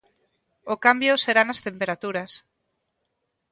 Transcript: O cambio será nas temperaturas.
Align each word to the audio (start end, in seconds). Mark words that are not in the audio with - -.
O 0.73 0.75
cambio 0.85 1.13
será 1.23 1.41
nas 1.45 1.63
temperaturas. 1.67 2.31